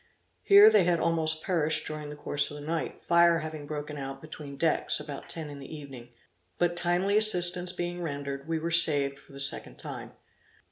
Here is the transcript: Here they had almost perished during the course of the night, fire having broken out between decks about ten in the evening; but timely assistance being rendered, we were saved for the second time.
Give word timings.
Here 0.41 0.71
they 0.71 0.83
had 0.85 0.99
almost 0.99 1.43
perished 1.43 1.85
during 1.85 2.09
the 2.09 2.15
course 2.15 2.49
of 2.49 2.57
the 2.57 2.65
night, 2.65 3.03
fire 3.05 3.41
having 3.41 3.67
broken 3.67 3.99
out 3.99 4.19
between 4.19 4.57
decks 4.57 4.99
about 4.99 5.29
ten 5.29 5.47
in 5.47 5.59
the 5.59 5.75
evening; 5.77 6.09
but 6.57 6.75
timely 6.75 7.17
assistance 7.17 7.71
being 7.71 8.01
rendered, 8.01 8.47
we 8.47 8.57
were 8.57 8.71
saved 8.71 9.19
for 9.19 9.31
the 9.31 9.39
second 9.39 9.77
time. 9.77 10.13